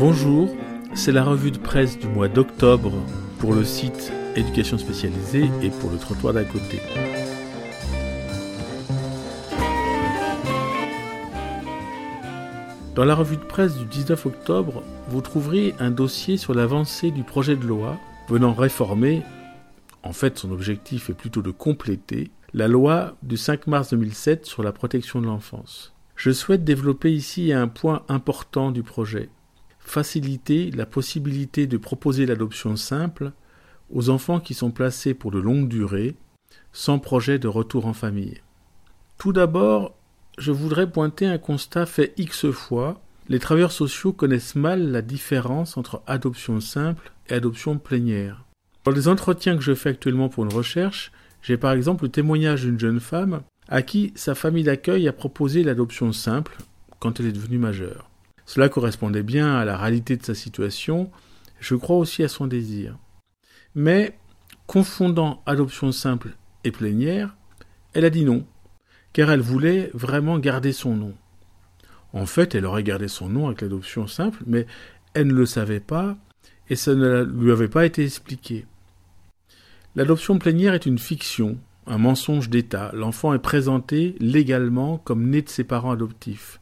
Bonjour, 0.00 0.48
c'est 0.94 1.12
la 1.12 1.22
revue 1.22 1.50
de 1.50 1.58
presse 1.58 1.98
du 1.98 2.06
mois 2.08 2.28
d'octobre 2.28 2.90
pour 3.38 3.52
le 3.52 3.64
site 3.64 4.10
Éducation 4.34 4.78
spécialisée 4.78 5.50
et 5.60 5.68
pour 5.68 5.90
le 5.90 5.98
trottoir 5.98 6.32
d'à 6.32 6.42
côté. 6.42 6.80
Dans 12.94 13.04
la 13.04 13.14
revue 13.14 13.36
de 13.36 13.42
presse 13.42 13.76
du 13.76 13.84
19 13.84 14.24
octobre, 14.24 14.82
vous 15.10 15.20
trouverez 15.20 15.74
un 15.78 15.90
dossier 15.90 16.38
sur 16.38 16.54
l'avancée 16.54 17.10
du 17.10 17.22
projet 17.22 17.56
de 17.56 17.66
loi 17.66 17.98
venant 18.30 18.54
réformer, 18.54 19.22
en 20.02 20.14
fait 20.14 20.38
son 20.38 20.50
objectif 20.50 21.10
est 21.10 21.14
plutôt 21.14 21.42
de 21.42 21.50
compléter, 21.50 22.30
la 22.54 22.68
loi 22.68 23.16
du 23.22 23.36
5 23.36 23.66
mars 23.66 23.90
2007 23.90 24.46
sur 24.46 24.62
la 24.62 24.72
protection 24.72 25.20
de 25.20 25.26
l'enfance. 25.26 25.92
Je 26.16 26.30
souhaite 26.30 26.64
développer 26.64 27.12
ici 27.12 27.52
un 27.52 27.68
point 27.68 28.02
important 28.08 28.70
du 28.70 28.82
projet, 28.82 29.28
faciliter 29.90 30.70
la 30.70 30.86
possibilité 30.86 31.66
de 31.66 31.76
proposer 31.76 32.26
l'adoption 32.26 32.76
simple 32.76 33.32
aux 33.92 34.08
enfants 34.10 34.40
qui 34.40 34.54
sont 34.54 34.70
placés 34.70 35.14
pour 35.14 35.30
de 35.30 35.38
longues 35.38 35.68
durées, 35.68 36.16
sans 36.72 36.98
projet 36.98 37.38
de 37.38 37.48
retour 37.48 37.86
en 37.86 37.92
famille. 37.92 38.40
Tout 39.18 39.32
d'abord, 39.32 39.96
je 40.38 40.52
voudrais 40.52 40.90
pointer 40.90 41.26
un 41.26 41.38
constat 41.38 41.86
fait 41.86 42.14
X 42.16 42.50
fois. 42.50 43.00
Les 43.28 43.38
travailleurs 43.38 43.72
sociaux 43.72 44.12
connaissent 44.12 44.54
mal 44.54 44.90
la 44.90 45.02
différence 45.02 45.76
entre 45.76 46.02
adoption 46.06 46.60
simple 46.60 47.12
et 47.28 47.34
adoption 47.34 47.78
plénière. 47.78 48.44
Dans 48.84 48.92
les 48.92 49.08
entretiens 49.08 49.56
que 49.56 49.62
je 49.62 49.74
fais 49.74 49.90
actuellement 49.90 50.28
pour 50.28 50.44
une 50.44 50.52
recherche, 50.52 51.12
j'ai 51.42 51.56
par 51.56 51.72
exemple 51.72 52.04
le 52.04 52.10
témoignage 52.10 52.62
d'une 52.62 52.78
jeune 52.78 53.00
femme 53.00 53.42
à 53.68 53.82
qui 53.82 54.12
sa 54.14 54.34
famille 54.34 54.64
d'accueil 54.64 55.06
a 55.06 55.12
proposé 55.12 55.62
l'adoption 55.62 56.12
simple 56.12 56.56
quand 56.98 57.20
elle 57.20 57.26
est 57.26 57.32
devenue 57.32 57.58
majeure. 57.58 58.10
Cela 58.50 58.68
correspondait 58.68 59.22
bien 59.22 59.54
à 59.54 59.64
la 59.64 59.76
réalité 59.76 60.16
de 60.16 60.24
sa 60.24 60.34
situation, 60.34 61.08
je 61.60 61.76
crois 61.76 61.98
aussi 61.98 62.24
à 62.24 62.28
son 62.28 62.48
désir. 62.48 62.98
Mais, 63.76 64.18
confondant 64.66 65.40
adoption 65.46 65.92
simple 65.92 66.30
et 66.64 66.72
plénière, 66.72 67.36
elle 67.94 68.04
a 68.04 68.10
dit 68.10 68.24
non, 68.24 68.44
car 69.12 69.30
elle 69.30 69.40
voulait 69.40 69.92
vraiment 69.94 70.40
garder 70.40 70.72
son 70.72 70.96
nom. 70.96 71.14
En 72.12 72.26
fait, 72.26 72.56
elle 72.56 72.66
aurait 72.66 72.82
gardé 72.82 73.06
son 73.06 73.28
nom 73.28 73.46
avec 73.46 73.60
l'adoption 73.60 74.08
simple, 74.08 74.42
mais 74.48 74.66
elle 75.14 75.28
ne 75.28 75.34
le 75.34 75.46
savait 75.46 75.78
pas 75.78 76.16
et 76.68 76.74
ça 76.74 76.96
ne 76.96 77.22
lui 77.22 77.52
avait 77.52 77.68
pas 77.68 77.86
été 77.86 78.02
expliqué. 78.02 78.66
L'adoption 79.94 80.40
plénière 80.40 80.74
est 80.74 80.86
une 80.86 80.98
fiction, 80.98 81.56
un 81.86 81.98
mensonge 81.98 82.50
d'État. 82.50 82.90
L'enfant 82.94 83.32
est 83.32 83.38
présenté 83.38 84.16
légalement 84.18 84.98
comme 84.98 85.30
né 85.30 85.40
de 85.40 85.48
ses 85.48 85.62
parents 85.62 85.92
adoptifs 85.92 86.59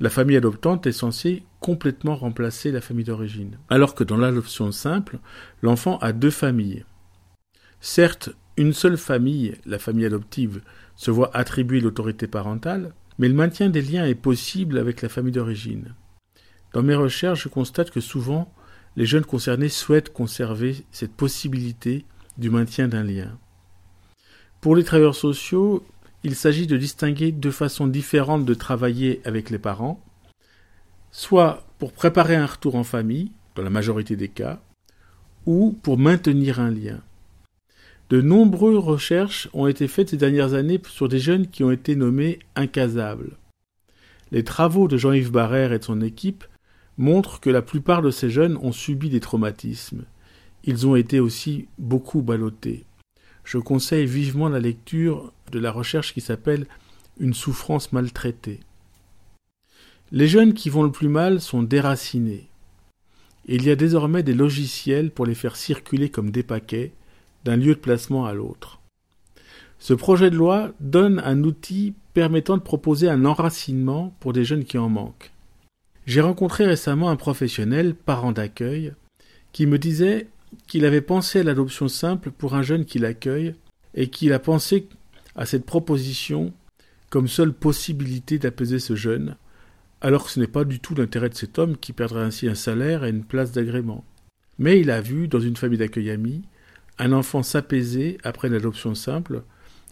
la 0.00 0.10
famille 0.10 0.36
adoptante 0.36 0.86
est 0.86 0.92
censée 0.92 1.42
complètement 1.60 2.14
remplacer 2.14 2.70
la 2.70 2.80
famille 2.80 3.04
d'origine. 3.04 3.58
Alors 3.68 3.94
que 3.94 4.04
dans 4.04 4.16
l'adoption 4.16 4.70
simple, 4.70 5.18
l'enfant 5.62 5.98
a 5.98 6.12
deux 6.12 6.30
familles. 6.30 6.84
Certes, 7.80 8.30
une 8.56 8.72
seule 8.72 8.96
famille, 8.96 9.56
la 9.66 9.78
famille 9.78 10.06
adoptive, 10.06 10.60
se 10.96 11.10
voit 11.10 11.36
attribuer 11.36 11.80
l'autorité 11.80 12.26
parentale, 12.26 12.92
mais 13.18 13.28
le 13.28 13.34
maintien 13.34 13.70
des 13.70 13.82
liens 13.82 14.06
est 14.06 14.14
possible 14.14 14.78
avec 14.78 15.02
la 15.02 15.08
famille 15.08 15.32
d'origine. 15.32 15.94
Dans 16.72 16.82
mes 16.82 16.94
recherches, 16.94 17.44
je 17.44 17.48
constate 17.48 17.90
que 17.90 18.00
souvent, 18.00 18.52
les 18.96 19.06
jeunes 19.06 19.24
concernés 19.24 19.68
souhaitent 19.68 20.12
conserver 20.12 20.84
cette 20.90 21.12
possibilité 21.12 22.04
du 22.36 22.50
maintien 22.50 22.88
d'un 22.88 23.02
lien. 23.02 23.38
Pour 24.60 24.74
les 24.74 24.84
travailleurs 24.84 25.14
sociaux, 25.14 25.84
il 26.24 26.34
s'agit 26.34 26.66
de 26.66 26.76
distinguer 26.76 27.32
deux 27.32 27.50
façons 27.50 27.86
différentes 27.86 28.44
de 28.44 28.54
travailler 28.54 29.20
avec 29.24 29.50
les 29.50 29.58
parents, 29.58 30.02
soit 31.12 31.64
pour 31.78 31.92
préparer 31.92 32.34
un 32.34 32.46
retour 32.46 32.74
en 32.74 32.84
famille, 32.84 33.30
dans 33.54 33.62
la 33.62 33.70
majorité 33.70 34.16
des 34.16 34.28
cas, 34.28 34.60
ou 35.46 35.76
pour 35.82 35.98
maintenir 35.98 36.60
un 36.60 36.70
lien. 36.70 37.00
De 38.10 38.20
nombreuses 38.20 38.78
recherches 38.78 39.48
ont 39.52 39.66
été 39.66 39.86
faites 39.86 40.10
ces 40.10 40.16
dernières 40.16 40.54
années 40.54 40.80
sur 40.88 41.08
des 41.08 41.18
jeunes 41.18 41.46
qui 41.46 41.62
ont 41.62 41.70
été 41.70 41.94
nommés 41.94 42.38
incasables. 42.56 43.36
Les 44.30 44.44
travaux 44.44 44.88
de 44.88 44.96
Jean-Yves 44.96 45.30
Barrère 45.30 45.72
et 45.72 45.78
de 45.78 45.84
son 45.84 46.00
équipe 46.00 46.44
montrent 46.96 47.38
que 47.38 47.50
la 47.50 47.62
plupart 47.62 48.02
de 48.02 48.10
ces 48.10 48.28
jeunes 48.28 48.56
ont 48.58 48.72
subi 48.72 49.08
des 49.08 49.20
traumatismes. 49.20 50.04
Ils 50.64 50.86
ont 50.86 50.96
été 50.96 51.20
aussi 51.20 51.68
beaucoup 51.78 52.22
ballottés 52.22 52.84
je 53.48 53.56
conseille 53.56 54.04
vivement 54.04 54.50
la 54.50 54.60
lecture 54.60 55.32
de 55.52 55.58
la 55.58 55.72
recherche 55.72 56.12
qui 56.12 56.20
s'appelle 56.20 56.66
Une 57.18 57.32
souffrance 57.32 57.92
maltraitée. 57.92 58.60
Les 60.12 60.28
jeunes 60.28 60.52
qui 60.52 60.68
vont 60.68 60.82
le 60.82 60.92
plus 60.92 61.08
mal 61.08 61.40
sont 61.40 61.62
déracinés. 61.62 62.50
il 63.46 63.64
y 63.64 63.70
a 63.70 63.76
désormais 63.76 64.22
des 64.22 64.34
logiciels 64.34 65.10
pour 65.10 65.24
les 65.24 65.34
faire 65.34 65.56
circuler 65.56 66.10
comme 66.10 66.30
des 66.30 66.42
paquets 66.42 66.92
d'un 67.44 67.56
lieu 67.56 67.74
de 67.74 67.80
placement 67.80 68.26
à 68.26 68.34
l'autre. 68.34 68.80
Ce 69.78 69.94
projet 69.94 70.28
de 70.28 70.36
loi 70.36 70.72
donne 70.80 71.18
un 71.24 71.42
outil 71.42 71.94
permettant 72.12 72.58
de 72.58 72.62
proposer 72.62 73.08
un 73.08 73.24
enracinement 73.24 74.14
pour 74.20 74.34
des 74.34 74.44
jeunes 74.44 74.66
qui 74.66 74.76
en 74.76 74.90
manquent. 74.90 75.30
J'ai 76.04 76.20
rencontré 76.20 76.66
récemment 76.66 77.08
un 77.08 77.16
professionnel, 77.16 77.94
parent 77.94 78.32
d'accueil, 78.32 78.92
qui 79.52 79.64
me 79.64 79.78
disait 79.78 80.28
qu'il 80.66 80.84
avait 80.84 81.00
pensé 81.00 81.40
à 81.40 81.42
l'adoption 81.42 81.88
simple 81.88 82.30
pour 82.30 82.54
un 82.54 82.62
jeune 82.62 82.84
qui 82.84 82.98
l'accueille 82.98 83.54
et 83.94 84.08
qu'il 84.08 84.32
a 84.32 84.38
pensé 84.38 84.88
à 85.36 85.46
cette 85.46 85.66
proposition 85.66 86.52
comme 87.10 87.28
seule 87.28 87.52
possibilité 87.52 88.38
d'apaiser 88.38 88.78
ce 88.78 88.94
jeune, 88.94 89.36
alors 90.00 90.26
que 90.26 90.30
ce 90.30 90.40
n'est 90.40 90.46
pas 90.46 90.64
du 90.64 90.80
tout 90.80 90.94
l'intérêt 90.94 91.30
de 91.30 91.34
cet 91.34 91.58
homme 91.58 91.76
qui 91.76 91.92
perdrait 91.92 92.22
ainsi 92.22 92.48
un 92.48 92.54
salaire 92.54 93.04
et 93.04 93.10
une 93.10 93.24
place 93.24 93.52
d'agrément. 93.52 94.04
Mais 94.58 94.80
il 94.80 94.90
a 94.90 95.00
vu, 95.00 95.28
dans 95.28 95.40
une 95.40 95.56
famille 95.56 95.78
d'accueil 95.78 96.10
ami, 96.10 96.42
un 96.98 97.12
enfant 97.12 97.42
s'apaiser 97.42 98.18
après 98.24 98.48
l'adoption 98.48 98.94
simple, 98.94 99.42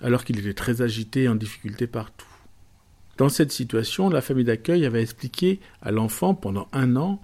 alors 0.00 0.24
qu'il 0.24 0.38
était 0.38 0.54
très 0.54 0.82
agité 0.82 1.24
et 1.24 1.28
en 1.28 1.34
difficulté 1.34 1.86
partout. 1.86 2.26
Dans 3.18 3.28
cette 3.28 3.52
situation, 3.52 4.08
la 4.08 4.20
famille 4.20 4.44
d'accueil 4.44 4.86
avait 4.86 5.02
expliqué 5.02 5.60
à 5.82 5.90
l'enfant 5.90 6.34
pendant 6.34 6.68
un 6.72 6.96
an 6.96 7.20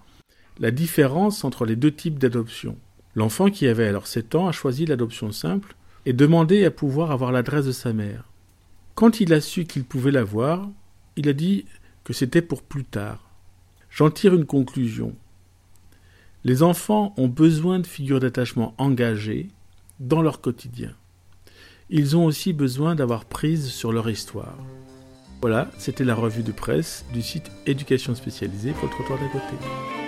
la 0.58 0.70
différence 0.70 1.44
entre 1.44 1.64
les 1.64 1.76
deux 1.76 1.92
types 1.92 2.18
d'adoption. 2.18 2.76
L'enfant, 3.14 3.50
qui 3.50 3.66
avait 3.66 3.88
alors 3.88 4.06
sept 4.06 4.34
ans, 4.34 4.48
a 4.48 4.52
choisi 4.52 4.86
l'adoption 4.86 5.32
simple 5.32 5.74
et 6.06 6.12
demandé 6.12 6.64
à 6.64 6.70
pouvoir 6.70 7.10
avoir 7.10 7.32
l'adresse 7.32 7.66
de 7.66 7.72
sa 7.72 7.92
mère. 7.92 8.24
Quand 8.94 9.20
il 9.20 9.32
a 9.32 9.40
su 9.40 9.64
qu'il 9.64 9.84
pouvait 9.84 10.10
l'avoir, 10.10 10.68
il 11.16 11.28
a 11.28 11.32
dit 11.32 11.66
que 12.04 12.12
c'était 12.12 12.42
pour 12.42 12.62
plus 12.62 12.84
tard. 12.84 13.30
J'en 13.90 14.10
tire 14.10 14.34
une 14.34 14.46
conclusion. 14.46 15.14
Les 16.44 16.62
enfants 16.62 17.14
ont 17.16 17.28
besoin 17.28 17.80
de 17.80 17.86
figures 17.86 18.20
d'attachement 18.20 18.74
engagées 18.78 19.48
dans 20.00 20.22
leur 20.22 20.40
quotidien. 20.40 20.94
Ils 21.90 22.16
ont 22.16 22.24
aussi 22.24 22.52
besoin 22.52 22.94
d'avoir 22.94 23.24
prise 23.24 23.68
sur 23.68 23.92
leur 23.92 24.08
histoire. 24.08 24.56
Voilà, 25.40 25.70
c'était 25.78 26.04
la 26.04 26.14
revue 26.14 26.42
de 26.42 26.52
presse 26.52 27.04
du 27.12 27.22
site 27.22 27.50
Éducation 27.66 28.14
spécialisée 28.14 28.72
pour 28.72 28.88
le 28.88 29.28
côté. 29.32 30.07